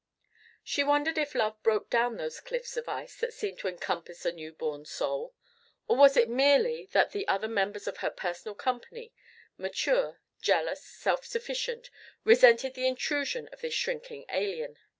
She 0.63 0.83
wondered 0.83 1.19
if 1.19 1.35
love 1.35 1.61
broke 1.61 1.91
down 1.91 2.17
those 2.17 2.39
cliffs 2.39 2.75
of 2.75 2.89
ice 2.89 3.19
that 3.19 3.35
seemed 3.35 3.59
to 3.59 3.67
encompass 3.67 4.25
a 4.25 4.31
new 4.31 4.51
born 4.51 4.83
soul. 4.83 5.35
Or 5.87 5.95
was 5.95 6.17
it 6.17 6.27
merely 6.27 6.87
that 6.91 7.11
the 7.11 7.27
other 7.27 7.47
members 7.47 7.85
of 7.87 7.97
her 7.97 8.09
personal 8.09 8.55
company, 8.55 9.13
mature, 9.59 10.19
jealous, 10.41 10.83
self 10.83 11.23
sufficient, 11.23 11.91
resented 12.23 12.73
the 12.73 12.87
intrusion 12.87 13.47
of 13.53 13.61
this 13.61 13.75
shrinking 13.75 14.25
alien? 14.31 14.75